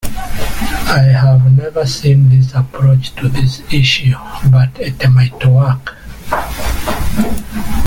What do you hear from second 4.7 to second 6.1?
it might work.